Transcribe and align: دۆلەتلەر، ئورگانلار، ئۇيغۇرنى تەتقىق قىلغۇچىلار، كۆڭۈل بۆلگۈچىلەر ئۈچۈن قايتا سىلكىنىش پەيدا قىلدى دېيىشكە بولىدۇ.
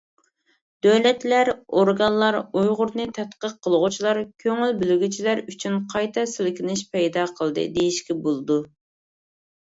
دۆلەتلەر، 0.83 1.49
ئورگانلار، 1.79 2.37
ئۇيغۇرنى 2.61 3.03
تەتقىق 3.17 3.53
قىلغۇچىلار، 3.67 4.21
كۆڭۈل 4.43 4.73
بۆلگۈچىلەر 4.79 5.41
ئۈچۈن 5.51 5.75
قايتا 5.93 6.23
سىلكىنىش 6.31 6.83
پەيدا 6.95 7.27
قىلدى 7.41 7.67
دېيىشكە 7.77 8.17
بولىدۇ. 8.25 8.57